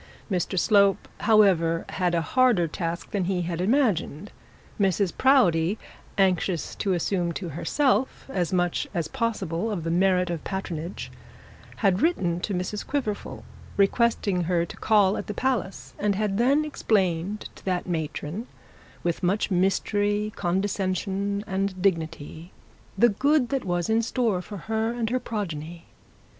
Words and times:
Mr 0.31 0.57
Slope, 0.57 1.07
however, 1.19 1.85
had 1.89 2.15
a 2.15 2.23
harder 2.23 2.67
task 2.67 3.11
than 3.11 3.25
he 3.25 3.43
had 3.43 3.61
imagined. 3.61 4.31
Mrs 4.79 5.15
Proudie, 5.15 5.77
anxious 6.17 6.73
to 6.73 6.93
assume 6.93 7.33
to 7.33 7.49
herself 7.49 8.25
as 8.27 8.51
much 8.51 8.87
as 8.95 9.07
possible 9.07 9.69
of 9.69 9.83
the 9.83 9.91
merit 9.91 10.31
of 10.31 10.43
patronage, 10.43 11.11
had 11.85 12.01
written 12.01 12.39
to 12.39 12.51
Mrs 12.55 12.83
Quiverful, 12.83 13.43
requesting 13.77 14.45
her 14.45 14.65
to 14.65 14.75
call 14.77 15.17
at 15.17 15.27
the 15.27 15.35
palace; 15.35 15.93
and 15.99 16.15
had 16.15 16.39
then 16.39 16.65
explained 16.65 17.47
to 17.53 17.63
that 17.65 17.85
matron, 17.87 18.47
with 19.03 19.21
much 19.21 19.51
mystery, 19.51 20.33
condescension, 20.35 21.43
and 21.45 21.79
dignity, 21.79 22.51
the 22.97 23.09
good 23.09 23.49
that 23.49 23.65
was 23.65 23.87
in 23.87 24.01
store 24.01 24.41
for 24.41 24.57
her 24.57 24.91
and 24.93 25.11
her 25.11 25.19
progeny. 25.19 25.85